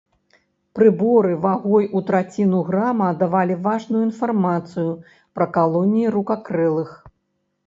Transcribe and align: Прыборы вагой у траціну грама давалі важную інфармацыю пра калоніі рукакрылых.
Прыборы 0.77 1.33
вагой 1.43 1.85
у 1.99 2.01
траціну 2.07 2.61
грама 2.69 3.09
давалі 3.21 3.59
важную 3.69 4.01
інфармацыю 4.09 4.87
пра 5.37 5.45
калоніі 5.61 6.07
рукакрылых. 6.19 6.89